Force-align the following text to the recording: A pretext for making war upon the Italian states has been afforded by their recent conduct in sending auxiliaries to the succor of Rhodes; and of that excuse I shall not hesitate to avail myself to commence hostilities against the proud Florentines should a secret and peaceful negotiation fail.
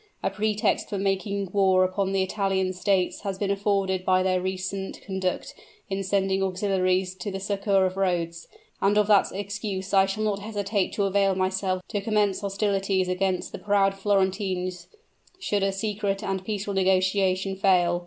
A 0.23 0.31
pretext 0.31 0.89
for 0.89 0.97
making 0.97 1.51
war 1.53 1.83
upon 1.83 2.11
the 2.11 2.23
Italian 2.23 2.73
states 2.73 3.21
has 3.21 3.37
been 3.37 3.51
afforded 3.51 4.03
by 4.03 4.23
their 4.23 4.41
recent 4.41 4.99
conduct 5.05 5.53
in 5.91 6.03
sending 6.03 6.41
auxiliaries 6.41 7.13
to 7.13 7.29
the 7.29 7.39
succor 7.39 7.85
of 7.85 7.97
Rhodes; 7.97 8.47
and 8.81 8.97
of 8.97 9.05
that 9.05 9.31
excuse 9.31 9.93
I 9.93 10.07
shall 10.07 10.23
not 10.23 10.39
hesitate 10.39 10.91
to 10.93 11.03
avail 11.03 11.35
myself 11.35 11.83
to 11.89 12.01
commence 12.01 12.41
hostilities 12.41 13.07
against 13.09 13.51
the 13.51 13.59
proud 13.59 13.93
Florentines 13.93 14.87
should 15.37 15.61
a 15.61 15.71
secret 15.71 16.23
and 16.23 16.43
peaceful 16.43 16.73
negotiation 16.73 17.55
fail. 17.55 17.99